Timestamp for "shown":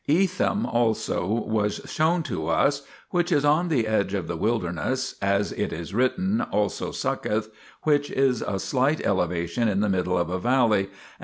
1.85-2.23